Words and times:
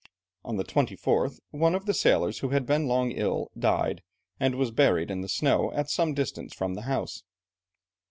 On 0.43 0.55
the 0.57 0.63
24th, 0.63 1.39
one 1.51 1.75
of 1.75 1.85
the 1.85 1.93
sailors, 1.93 2.39
who 2.39 2.49
had 2.49 2.65
been 2.65 2.87
long 2.87 3.11
ill, 3.11 3.51
died, 3.55 4.01
and 4.39 4.55
was 4.55 4.71
buried 4.71 5.11
in 5.11 5.21
the 5.21 5.29
snow 5.29 5.71
at 5.73 5.91
some 5.91 6.15
distance 6.15 6.55
from 6.55 6.73
the 6.73 6.81
house. 6.89 7.21